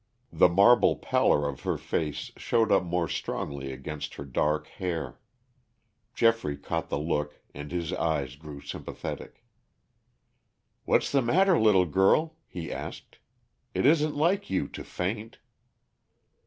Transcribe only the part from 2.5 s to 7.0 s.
up more strongly against her dark hair. Geoffrey caught the